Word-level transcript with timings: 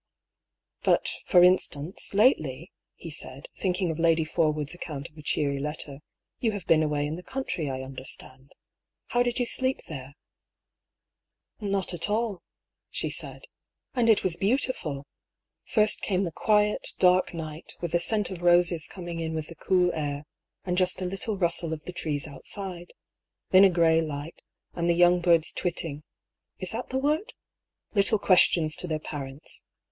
"But, 0.83 1.11
for 1.27 1.43
instance, 1.43 2.15
lately," 2.15 2.71
he 2.95 3.11
said, 3.11 3.45
thinking 3.55 3.91
of 3.91 3.99
Lady 3.99 4.23
Forwood's 4.25 4.73
account 4.73 5.07
of 5.09 5.15
a 5.15 5.21
cheery 5.21 5.59
letter," 5.59 5.99
you 6.41 6.53
have 6.53 6.65
been 6.65 6.81
away 6.81 7.05
in 7.05 7.17
the 7.17 7.21
country, 7.21 7.69
I 7.69 7.83
understand. 7.83 8.53
How 9.09 9.21
did 9.21 9.37
you 9.37 9.45
sleep 9.45 9.83
there?" 9.85 10.15
"Not 11.73 11.93
at 11.93 12.09
all," 12.09 12.41
she 12.89 13.11
said. 13.11 13.43
"And 13.93 14.09
it 14.09 14.23
was 14.23 14.37
beautiful! 14.37 15.05
First 15.67 16.01
came 16.01 16.23
the 16.23 16.31
quiet, 16.31 16.93
dark 16.97 17.31
night, 17.35 17.75
with 17.79 17.91
the 17.91 17.99
scent 17.99 18.31
of 18.31 18.41
roses 18.41 18.87
coming 18.87 19.19
in 19.19 19.35
with 19.35 19.49
the 19.49 19.55
cool 19.55 19.93
air, 19.93 20.23
and 20.65 20.79
just 20.79 20.99
a 20.99 21.05
little 21.05 21.37
rustle 21.37 21.73
of 21.73 21.85
the 21.85 21.93
trees 21.93 22.25
outside. 22.25 22.91
Then 23.51 23.63
a 23.63 23.69
grey 23.69 24.01
light, 24.01 24.41
and 24.73 24.89
the 24.89 24.95
young 24.95 25.21
birds 25.21 25.51
twitting 25.51 26.01
(is 26.57 26.71
that 26.71 26.89
the 26.89 26.97
word?) 26.97 27.33
little 27.93 28.17
questions 28.17 28.75
to 28.77 28.87
their 28.87 28.97
parents. 28.97 29.61